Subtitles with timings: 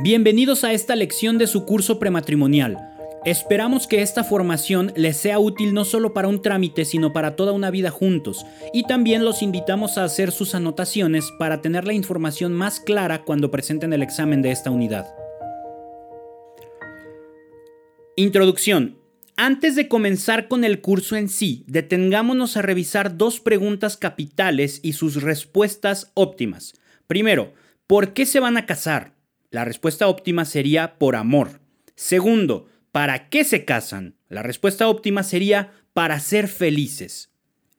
[0.00, 2.78] Bienvenidos a esta lección de su curso prematrimonial.
[3.24, 7.50] Esperamos que esta formación les sea útil no solo para un trámite, sino para toda
[7.50, 8.46] una vida juntos.
[8.72, 13.50] Y también los invitamos a hacer sus anotaciones para tener la información más clara cuando
[13.50, 15.12] presenten el examen de esta unidad.
[18.14, 19.00] Introducción.
[19.36, 24.92] Antes de comenzar con el curso en sí, detengámonos a revisar dos preguntas capitales y
[24.92, 26.74] sus respuestas óptimas.
[27.08, 27.52] Primero,
[27.88, 29.17] ¿por qué se van a casar?
[29.50, 31.60] La respuesta óptima sería por amor.
[31.94, 34.14] Segundo, ¿para qué se casan?
[34.28, 37.32] La respuesta óptima sería para ser felices.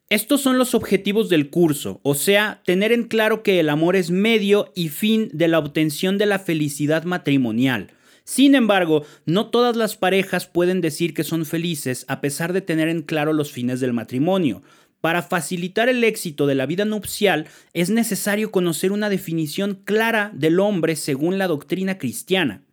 [0.09, 4.09] Estos son los objetivos del curso, o sea, tener en claro que el amor es
[4.09, 7.91] medio y fin de la obtención de la felicidad matrimonial.
[8.23, 12.87] Sin embargo, no todas las parejas pueden decir que son felices a pesar de tener
[12.87, 14.63] en claro los fines del matrimonio.
[15.01, 20.59] Para facilitar el éxito de la vida nupcial es necesario conocer una definición clara del
[20.59, 22.63] hombre según la doctrina cristiana.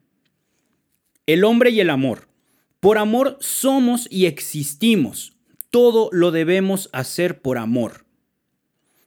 [1.27, 2.29] El hombre y el amor.
[2.81, 5.35] Por amor somos y existimos.
[5.71, 8.07] Todo lo debemos hacer por amor.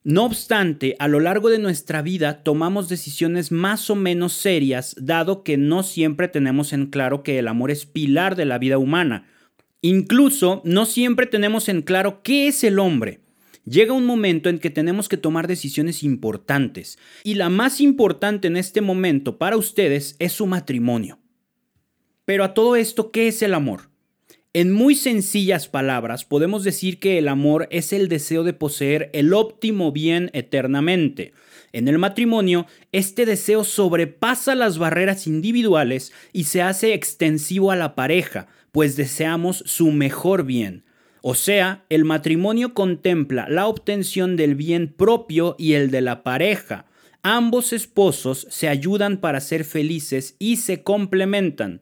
[0.04, 5.44] No obstante, a lo largo de nuestra vida tomamos decisiones más o menos serias, dado
[5.44, 9.28] que no siempre tenemos en claro que el amor es pilar de la vida humana,
[9.82, 13.22] Incluso no siempre tenemos en claro qué es el hombre.
[13.66, 18.58] Llega un momento en que tenemos que tomar decisiones importantes y la más importante en
[18.58, 21.20] este momento para ustedes es su matrimonio.
[22.26, 23.90] Pero a todo esto, ¿qué es el amor?
[24.54, 29.34] En muy sencillas palabras, podemos decir que el amor es el deseo de poseer el
[29.34, 31.34] óptimo bien eternamente.
[31.72, 37.96] En el matrimonio, este deseo sobrepasa las barreras individuales y se hace extensivo a la
[37.96, 40.84] pareja, pues deseamos su mejor bien.
[41.22, 46.86] O sea, el matrimonio contempla la obtención del bien propio y el de la pareja.
[47.22, 51.82] Ambos esposos se ayudan para ser felices y se complementan.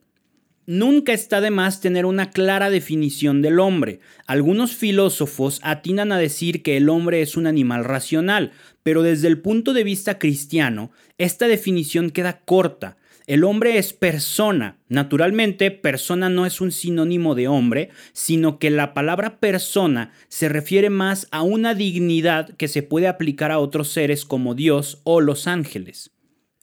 [0.69, 4.01] Nunca está de más tener una clara definición del hombre.
[4.25, 8.51] Algunos filósofos atinan a decir que el hombre es un animal racional,
[8.83, 12.97] pero desde el punto de vista cristiano, esta definición queda corta.
[13.27, 14.77] El hombre es persona.
[14.89, 20.89] Naturalmente, persona no es un sinónimo de hombre, sino que la palabra persona se refiere
[20.89, 25.47] más a una dignidad que se puede aplicar a otros seres como Dios o los
[25.47, 26.11] ángeles.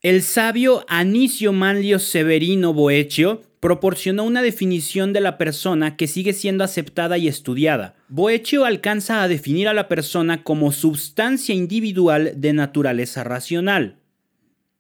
[0.03, 6.64] El sabio Anicio Manlio Severino Boeccio proporcionó una definición de la persona que sigue siendo
[6.64, 7.94] aceptada y estudiada.
[8.08, 13.97] Boeccio alcanza a definir a la persona como substancia individual de naturaleza racional.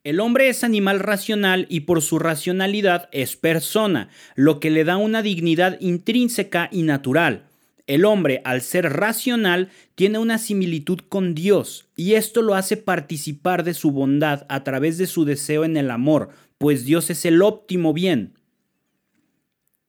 [0.02, 4.98] El hombre es animal racional y por su racionalidad es persona, lo que le da
[4.98, 7.46] una dignidad intrínseca y natural.
[7.86, 13.64] El hombre, al ser racional, tiene una similitud con Dios, y esto lo hace participar
[13.64, 16.28] de su bondad a través de su deseo en el amor,
[16.58, 18.34] pues Dios es el óptimo bien.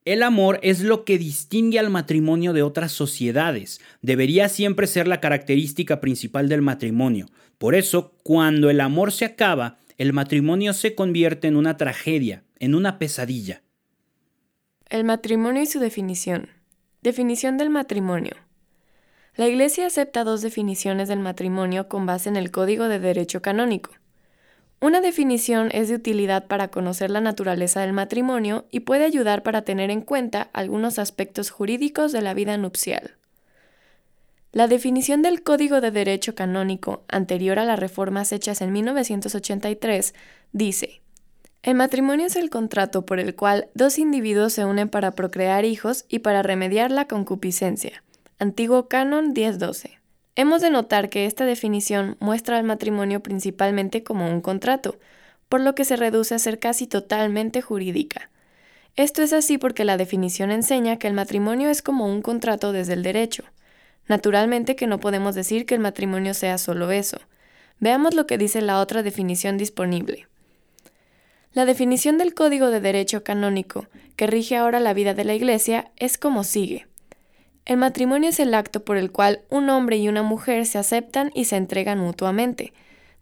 [0.05, 3.81] El amor es lo que distingue al matrimonio de otras sociedades.
[4.03, 7.25] Debería siempre ser la característica principal del matrimonio.
[7.57, 12.75] Por eso, cuando el amor se acaba, el matrimonio se convierte en una tragedia, en
[12.75, 13.63] una pesadilla.
[14.89, 16.49] El matrimonio y su definición.
[17.01, 18.35] Definición del matrimonio.
[19.35, 23.91] La Iglesia acepta dos definiciones del matrimonio con base en el Código de Derecho Canónico.
[24.81, 29.63] Una definición es de utilidad para conocer la naturaleza del matrimonio y puede ayudar para
[29.63, 33.15] tener en cuenta algunos aspectos jurídicos de la vida nupcial.
[34.51, 40.13] La definición del Código de Derecho Canónico, anterior a las reformas hechas en 1983,
[40.53, 41.01] dice,
[41.61, 46.05] El matrimonio es el contrato por el cual dos individuos se unen para procrear hijos
[46.07, 48.03] y para remediar la concupiscencia.
[48.39, 50.04] Antiguo Canon 1012.
[50.37, 54.97] Hemos de notar que esta definición muestra al matrimonio principalmente como un contrato,
[55.47, 58.29] por lo que se reduce a ser casi totalmente jurídica.
[58.97, 62.93] Esto es así porque la definición enseña que el matrimonio es como un contrato desde
[62.93, 63.43] el derecho.
[64.07, 67.19] Naturalmente que no podemos decir que el matrimonio sea solo eso.
[67.79, 70.27] Veamos lo que dice la otra definición disponible.
[71.53, 73.87] La definición del Código de Derecho Canónico,
[74.17, 76.87] que rige ahora la vida de la Iglesia, es como sigue.
[77.65, 81.31] El matrimonio es el acto por el cual un hombre y una mujer se aceptan
[81.33, 82.73] y se entregan mutuamente,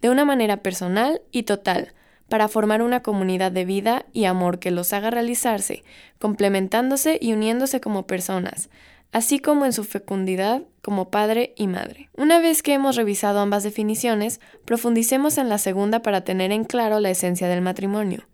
[0.01, 1.93] de una manera personal y total,
[2.27, 5.83] para formar una comunidad de vida y amor que los haga realizarse,
[6.19, 8.69] complementándose y uniéndose como personas,
[9.13, 12.09] así como en su fecundidad como padre y madre.
[12.17, 16.99] Una vez que hemos revisado ambas definiciones, profundicemos en la segunda para tener en claro
[16.99, 18.27] la esencia del matrimonio.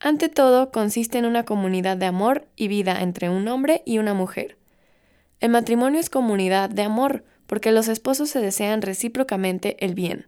[0.00, 4.14] Ante todo, consiste en una comunidad de amor y vida entre un hombre y una
[4.14, 4.56] mujer.
[5.44, 10.24] El matrimonio es comunidad de amor, porque los esposos se desean recíprocamente el bien.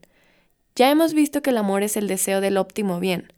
[0.75, 3.33] Ya hemos visto que el amor es el deseo del óptimo bien.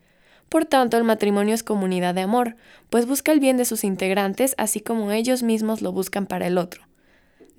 [0.49, 2.57] Por tanto, el matrimonio es comunidad de amor,
[2.91, 6.59] pues busca el bien de sus integrantes así como ellos mismos lo buscan para el
[6.59, 6.83] otro.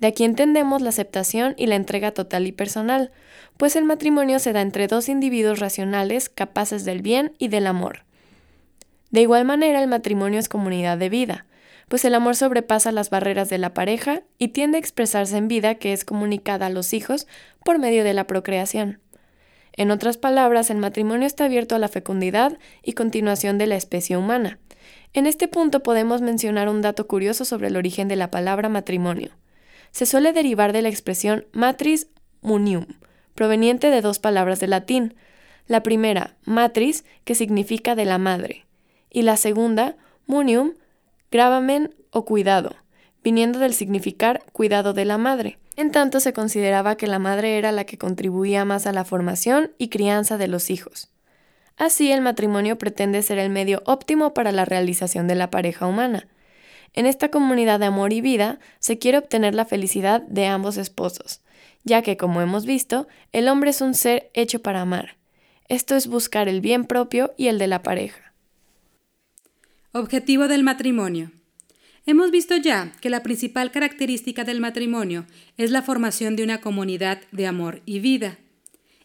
[0.00, 3.12] De aquí entendemos la aceptación y la entrega total y personal,
[3.56, 8.04] pues el matrimonio se da entre dos individuos racionales capaces del bien y del amor.
[9.12, 11.46] De igual manera, el matrimonio es comunidad de vida,
[11.90, 15.74] pues el amor sobrepasa las barreras de la pareja y tiende a expresarse en vida
[15.74, 17.26] que es comunicada a los hijos
[17.62, 19.00] por medio de la procreación.
[19.74, 24.16] En otras palabras, el matrimonio está abierto a la fecundidad y continuación de la especie
[24.16, 24.58] humana.
[25.12, 29.32] En este punto podemos mencionar un dato curioso sobre el origen de la palabra matrimonio
[29.92, 32.08] se suele derivar de la expresión matris
[32.42, 32.86] munium,
[33.34, 35.14] proveniente de dos palabras de latín.
[35.66, 38.66] La primera, matris, que significa de la madre,
[39.10, 39.96] y la segunda,
[40.26, 40.74] munium,
[41.30, 42.76] gravamen o cuidado,
[43.22, 45.58] viniendo del significar cuidado de la madre.
[45.76, 49.72] En tanto se consideraba que la madre era la que contribuía más a la formación
[49.78, 51.10] y crianza de los hijos.
[51.76, 56.28] Así el matrimonio pretende ser el medio óptimo para la realización de la pareja humana.
[56.92, 61.40] En esta comunidad de amor y vida se quiere obtener la felicidad de ambos esposos,
[61.84, 65.16] ya que, como hemos visto, el hombre es un ser hecho para amar.
[65.68, 68.29] Esto es buscar el bien propio y el de la pareja.
[69.92, 71.32] Objetivo del matrimonio.
[72.06, 75.26] Hemos visto ya que la principal característica del matrimonio
[75.56, 78.38] es la formación de una comunidad de amor y vida.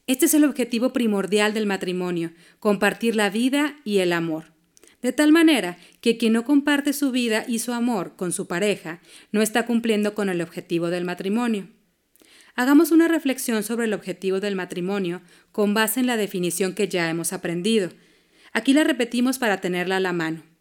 [0.06, 4.56] Este es el objetivo primordial del matrimonio, compartir la vida y el amor
[5.06, 9.02] de tal manera que quien no comparte su vida y su amor con su pareja
[9.32, 11.68] no está cumpliendo con el objetivo del matrimonio.
[12.56, 15.22] Hagamos una reflexión sobre el objetivo del matrimonio
[15.52, 17.90] con base en la definición que ya hemos aprendido.
[18.52, 20.55] Aquí la repetimos para tenerla a la mano.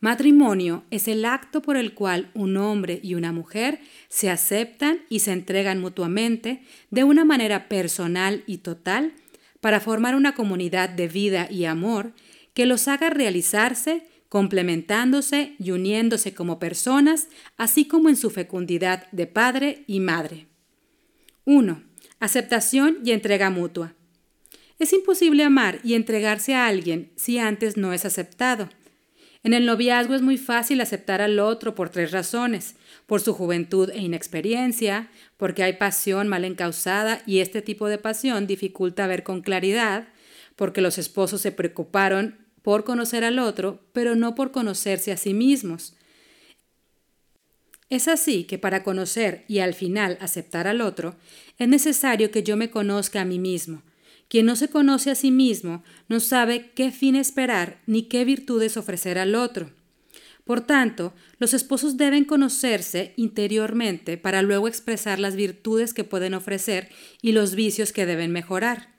[0.00, 5.18] Matrimonio es el acto por el cual un hombre y una mujer se aceptan y
[5.18, 9.12] se entregan mutuamente de una manera personal y total
[9.60, 12.14] para formar una comunidad de vida y amor
[12.54, 19.26] que los haga realizarse, complementándose y uniéndose como personas, así como en su fecundidad de
[19.26, 20.46] padre y madre.
[21.44, 21.82] 1.
[22.20, 23.94] Aceptación y entrega mutua.
[24.78, 28.70] Es imposible amar y entregarse a alguien si antes no es aceptado.
[29.42, 32.76] En el noviazgo es muy fácil aceptar al otro por tres razones,
[33.06, 38.46] por su juventud e inexperiencia, porque hay pasión mal encausada y este tipo de pasión
[38.46, 40.08] dificulta ver con claridad,
[40.56, 45.32] porque los esposos se preocuparon por conocer al otro, pero no por conocerse a sí
[45.32, 45.96] mismos.
[47.88, 51.16] Es así que para conocer y al final aceptar al otro,
[51.58, 53.82] es necesario que yo me conozca a mí mismo.
[54.30, 58.76] Quien no se conoce a sí mismo no sabe qué fin esperar ni qué virtudes
[58.76, 59.72] ofrecer al otro.
[60.44, 66.90] Por tanto, los esposos deben conocerse interiormente para luego expresar las virtudes que pueden ofrecer
[67.20, 68.94] y los vicios que deben mejorar.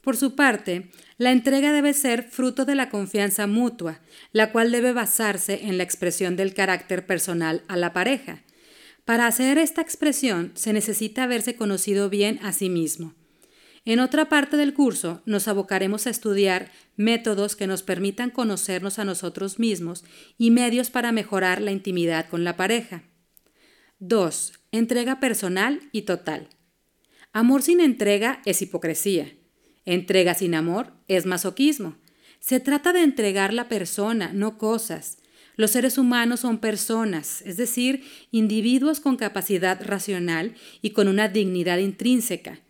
[0.00, 4.00] Por su parte, la entrega debe ser fruto de la confianza mutua,
[4.30, 8.44] la cual debe basarse en la expresión del carácter personal a la pareja.
[9.04, 13.14] Para hacer esta expresión se necesita haberse conocido bien a sí mismo.
[13.86, 19.04] En otra parte del curso nos abocaremos a estudiar métodos que nos permitan conocernos a
[19.04, 20.04] nosotros mismos
[20.36, 23.04] y medios para mejorar la intimidad con la pareja.
[24.00, 24.54] 2.
[24.72, 26.48] Entrega personal y total.
[27.32, 29.32] Amor sin entrega es hipocresía.
[29.84, 31.96] Entrega sin amor es masoquismo.
[32.40, 35.18] Se trata de entregar la persona, no cosas.
[35.54, 38.02] Los seres humanos son personas, es decir,
[38.32, 42.65] individuos con capacidad racional y con una dignidad intrínseca.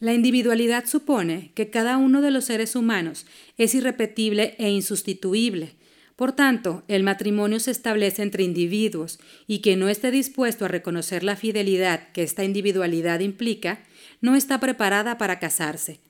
[0.00, 3.26] La individualidad supone que cada uno de los seres humanos
[3.58, 5.74] es irrepetible e insustituible.
[6.16, 11.22] Por tanto, el matrimonio se establece entre individuos y quien no esté dispuesto a reconocer
[11.22, 13.84] la fidelidad que esta individualidad implica,
[14.22, 16.00] no está preparada para casarse.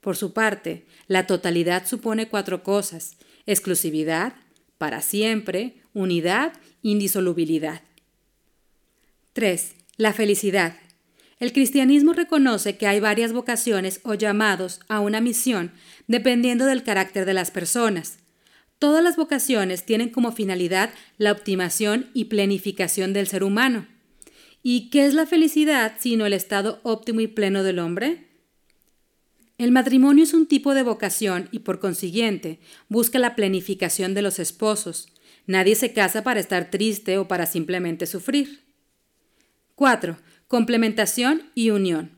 [0.00, 4.34] Por su parte, la totalidad supone cuatro cosas, exclusividad,
[4.78, 7.82] para siempre, unidad, indisolubilidad.
[9.34, 9.74] 3.
[9.96, 10.76] La felicidad.
[11.38, 15.72] El cristianismo reconoce que hay varias vocaciones o llamados a una misión
[16.06, 18.18] dependiendo del carácter de las personas.
[18.78, 23.86] Todas las vocaciones tienen como finalidad la optimación y planificación del ser humano.
[24.62, 28.28] ¿Y qué es la felicidad sino el estado óptimo y pleno del hombre?
[29.56, 34.38] El matrimonio es un tipo de vocación y por consiguiente busca la planificación de los
[34.38, 35.08] esposos.
[35.46, 38.64] Nadie se casa para estar triste o para simplemente sufrir.
[39.76, 40.16] 4.
[40.54, 42.12] Complementación y unión.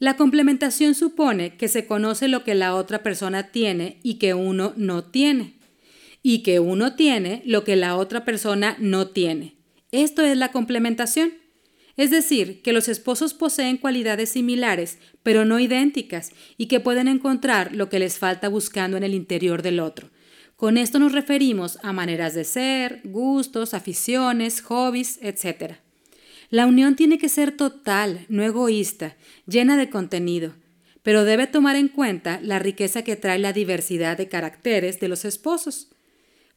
[0.00, 4.72] La complementación supone que se conoce lo que la otra persona tiene y que uno
[4.76, 5.60] no tiene,
[6.20, 9.58] y que uno tiene lo que la otra persona no tiene.
[9.92, 11.34] Esto es la complementación.
[11.96, 17.76] Es decir, que los esposos poseen cualidades similares, pero no idénticas, y que pueden encontrar
[17.76, 20.10] lo que les falta buscando en el interior del otro.
[20.56, 25.78] Con esto nos referimos a maneras de ser, gustos, aficiones, hobbies, etc.
[26.50, 30.54] La unión tiene que ser total, no egoísta, llena de contenido,
[31.02, 35.24] pero debe tomar en cuenta la riqueza que trae la diversidad de caracteres de los
[35.24, 35.88] esposos.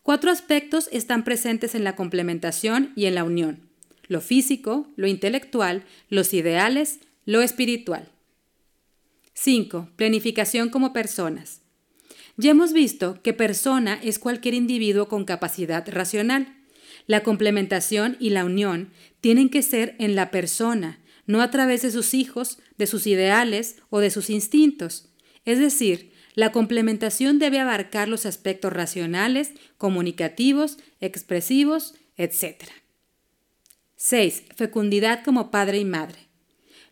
[0.02, 3.70] Cuatro aspectos están presentes en la complementación y en la unión.
[4.08, 8.10] Lo físico, lo intelectual, los ideales, lo espiritual.
[9.34, 9.90] 5.
[9.96, 11.62] Planificación como personas.
[12.38, 16.61] Ya hemos visto que persona es cualquier individuo con capacidad racional.
[17.08, 18.92] La complementación y la unión
[19.22, 23.78] tienen que ser en la persona, no a través de sus hijos, de sus ideales
[23.90, 25.10] o de sus instintos.
[25.46, 32.64] Es decir, la complementación debe abarcar los aspectos racionales, comunicativos, expresivos, etc.
[33.96, 34.44] 6.
[34.56, 36.32] Fecundidad como padre y madre.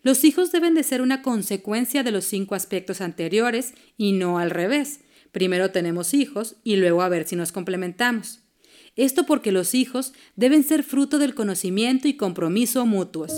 [0.01, 4.49] Los hijos deben de ser una consecuencia de los cinco aspectos anteriores y no al
[4.49, 5.01] revés.
[5.31, 8.38] Primero tenemos hijos y luego a ver si nos complementamos.
[8.99, 13.31] Esto porque los hijos deben ser fruto del conocimiento y compromiso mutuos.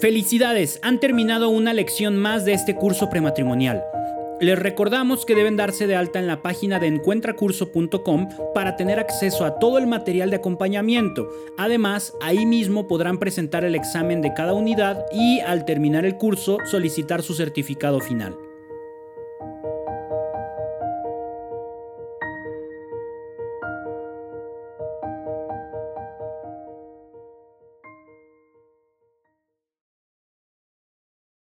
[0.00, 3.84] Felicidades, han terminado una lección más de este curso prematrimonial.
[4.40, 9.44] Les recordamos que deben darse de alta en la página de encuentracurso.com para tener acceso
[9.44, 11.28] a todo el material de acompañamiento.
[11.56, 16.58] Además, ahí mismo podrán presentar el examen de cada unidad y al terminar el curso
[16.66, 18.47] solicitar su certificado final.